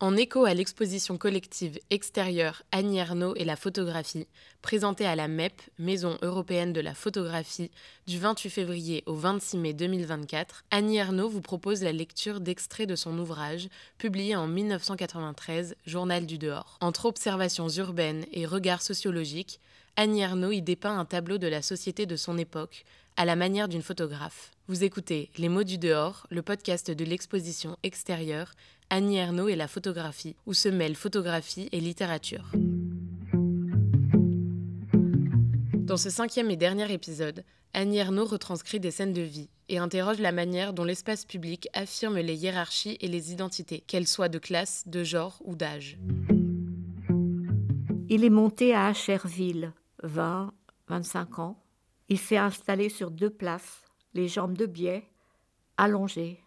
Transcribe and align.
En 0.00 0.16
écho 0.16 0.44
à 0.44 0.54
l'exposition 0.54 1.16
collective 1.18 1.78
extérieure 1.88 2.64
Annie 2.72 2.98
Ernaux 2.98 3.36
et 3.36 3.44
la 3.44 3.54
photographie, 3.54 4.26
présentée 4.60 5.06
à 5.06 5.14
la 5.14 5.28
MEP, 5.28 5.62
Maison 5.78 6.18
européenne 6.20 6.72
de 6.72 6.80
la 6.80 6.94
photographie, 6.94 7.70
du 8.08 8.18
28 8.18 8.50
février 8.50 9.04
au 9.06 9.14
26 9.14 9.56
mai 9.56 9.72
2024, 9.72 10.64
Annie 10.72 10.96
Ernaux 10.96 11.28
vous 11.28 11.40
propose 11.40 11.84
la 11.84 11.92
lecture 11.92 12.40
d'extraits 12.40 12.88
de 12.88 12.96
son 12.96 13.16
ouvrage, 13.20 13.68
publié 13.96 14.34
en 14.34 14.48
1993, 14.48 15.76
Journal 15.86 16.26
du 16.26 16.38
dehors. 16.38 16.76
Entre 16.80 17.06
observations 17.06 17.68
urbaines 17.68 18.26
et 18.32 18.46
regards 18.46 18.82
sociologiques, 18.82 19.60
Annie 19.96 20.22
Ernaux 20.22 20.50
y 20.50 20.60
dépeint 20.60 20.98
un 20.98 21.04
tableau 21.04 21.38
de 21.38 21.46
la 21.46 21.62
société 21.62 22.04
de 22.04 22.16
son 22.16 22.36
époque, 22.36 22.84
à 23.16 23.24
la 23.24 23.36
manière 23.36 23.68
d'une 23.68 23.82
photographe. 23.82 24.50
Vous 24.66 24.82
écoutez 24.82 25.30
Les 25.38 25.48
mots 25.48 25.62
du 25.62 25.78
dehors, 25.78 26.26
le 26.30 26.42
podcast 26.42 26.90
de 26.90 27.04
l'exposition 27.04 27.76
extérieure 27.84 28.54
Annie 28.90 29.18
et 29.18 29.56
la 29.56 29.68
photographie, 29.68 30.34
où 30.46 30.52
se 30.52 30.68
mêlent 30.68 30.96
photographie 30.96 31.68
et 31.70 31.80
littérature. 31.80 32.50
Dans 35.74 35.96
ce 35.96 36.10
cinquième 36.10 36.50
et 36.50 36.56
dernier 36.56 36.92
épisode, 36.92 37.44
Annie 37.72 37.98
Ernaux 37.98 38.24
retranscrit 38.24 38.80
des 38.80 38.90
scènes 38.90 39.12
de 39.12 39.22
vie 39.22 39.48
et 39.68 39.78
interroge 39.78 40.18
la 40.18 40.32
manière 40.32 40.72
dont 40.72 40.84
l'espace 40.84 41.24
public 41.24 41.68
affirme 41.72 42.18
les 42.18 42.36
hiérarchies 42.36 42.98
et 43.00 43.06
les 43.08 43.30
identités, 43.30 43.84
qu'elles 43.86 44.08
soient 44.08 44.28
de 44.28 44.40
classe, 44.40 44.82
de 44.86 45.04
genre 45.04 45.40
ou 45.44 45.54
d'âge. 45.54 45.98
Il 48.08 48.24
est 48.24 48.30
monté 48.30 48.74
à 48.74 48.86
Acherville, 48.86 49.72
20, 50.04 50.52
25 50.88 51.38
ans. 51.38 51.62
Il 52.08 52.18
s'est 52.18 52.36
installé 52.36 52.88
sur 52.88 53.10
deux 53.10 53.30
places, 53.30 53.82
les 54.12 54.28
jambes 54.28 54.56
de 54.56 54.66
biais, 54.66 55.08
allongées. 55.76 56.42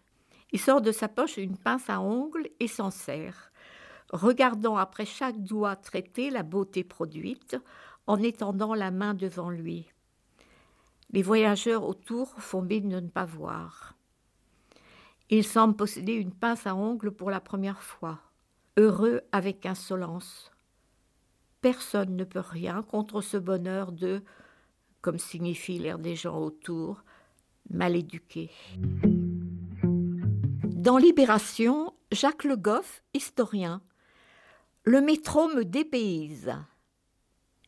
Il 0.52 0.60
sort 0.60 0.80
de 0.80 0.92
sa 0.92 1.08
poche 1.08 1.36
une 1.36 1.58
pince 1.58 1.90
à 1.90 2.00
ongles 2.00 2.48
et 2.60 2.68
s'en 2.68 2.90
sert, 2.90 3.50
regardant 4.12 4.76
après 4.76 5.04
chaque 5.04 5.42
doigt 5.42 5.76
traité 5.76 6.30
la 6.30 6.42
beauté 6.42 6.84
produite, 6.84 7.56
en 8.06 8.22
étendant 8.22 8.74
la 8.74 8.90
main 8.90 9.12
devant 9.12 9.50
lui. 9.50 9.86
Les 11.10 11.22
voyageurs 11.22 11.86
autour 11.86 12.28
font 12.38 12.62
mine 12.62 12.88
de 12.88 13.00
ne 13.00 13.08
pas 13.08 13.26
voir. 13.26 13.94
Il 15.28 15.44
semble 15.44 15.76
posséder 15.76 16.14
une 16.14 16.32
pince 16.32 16.66
à 16.66 16.74
ongles 16.74 17.10
pour 17.10 17.30
la 17.30 17.40
première 17.40 17.82
fois, 17.82 18.18
heureux 18.78 19.20
avec 19.32 19.66
insolence. 19.66 20.50
Personne 21.60 22.16
ne 22.16 22.24
peut 22.24 22.38
rien 22.38 22.82
contre 22.82 23.20
ce 23.20 23.36
bonheur 23.36 23.90
de, 23.90 24.22
comme 25.00 25.18
signifie 25.18 25.78
l'air 25.78 25.98
des 25.98 26.14
gens 26.14 26.38
autour, 26.38 27.02
mal 27.70 27.96
éduqué. 27.96 28.50
Dans 30.64 30.98
Libération, 30.98 31.92
Jacques 32.12 32.44
Le 32.44 32.56
Goff, 32.56 33.02
historien. 33.12 33.82
Le 34.84 35.00
métro 35.00 35.48
me 35.48 35.64
dépayse. 35.64 36.52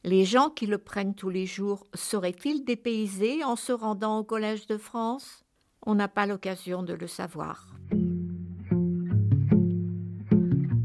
Les 0.04 0.24
gens 0.24 0.48
qui 0.48 0.66
le 0.66 0.78
prennent 0.78 1.14
tous 1.14 1.28
les 1.28 1.44
jours 1.44 1.86
seraient-ils 1.92 2.64
dépaysés 2.64 3.44
en 3.44 3.56
se 3.56 3.72
rendant 3.72 4.18
au 4.18 4.24
Collège 4.24 4.66
de 4.68 4.78
France? 4.78 5.44
On 5.84 5.94
n'a 5.94 6.08
pas 6.08 6.26
l'occasion 6.26 6.82
de 6.82 6.94
le 6.94 7.06
savoir. 7.06 7.66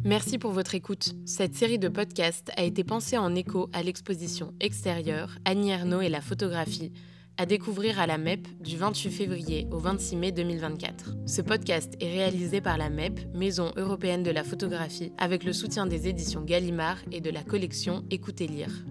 Merci 0.06 0.38
pour 0.38 0.52
votre 0.52 0.76
écoute. 0.76 1.16
Cette 1.26 1.56
série 1.56 1.80
de 1.80 1.90
podcasts 1.90 2.52
a 2.58 2.62
été 2.62 2.84
pensée 2.84 3.18
en 3.18 3.34
écho 3.34 3.72
à 3.74 3.82
l'exposition 3.82 4.54
extérieure 4.60 5.32
Annie 5.46 5.72
Ernaux 5.72 6.02
et 6.02 6.10
la 6.10 6.22
photographie 6.22 6.92
à 7.38 7.48
découvrir 7.48 8.00
à 8.00 8.06
la 8.06 8.20
MEP 8.20 8.48
du 8.62 8.78
28 8.78 9.10
février 9.10 9.68
au 9.72 9.80
26 9.80 10.16
mai 10.16 10.32
2024. 10.32 11.16
Ce 11.26 11.42
podcast 11.42 11.96
est 12.00 12.12
réalisé 12.12 12.62
par 12.62 12.78
la 12.78 12.92
MEP, 12.92 13.20
Maison 13.34 13.72
européenne 13.78 14.22
de 14.22 14.30
la 14.30 14.44
photographie, 14.44 15.12
avec 15.18 15.44
le 15.44 15.54
soutien 15.54 15.88
des 15.88 16.08
éditions 16.08 16.44
Gallimard 16.44 17.00
et 17.12 17.20
de 17.20 17.32
la 17.32 17.44
collection 17.44 18.06
Écoutez 18.12 18.46
lire. 18.46 18.86